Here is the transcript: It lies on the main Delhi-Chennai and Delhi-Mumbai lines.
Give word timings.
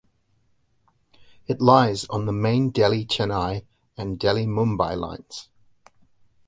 It 1.45 1.61
lies 1.61 2.05
on 2.05 2.25
the 2.25 2.31
main 2.31 2.71
Delhi-Chennai 2.71 3.65
and 3.95 4.17
Delhi-Mumbai 4.19 4.97
lines. 4.99 5.49